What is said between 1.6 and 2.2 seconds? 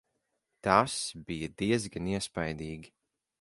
diezgan